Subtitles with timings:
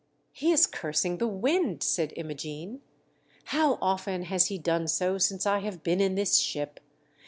[0.31, 2.81] "He is cursing the wind," said Imogene.
[3.43, 6.79] "How often has he done so since I have been in this ship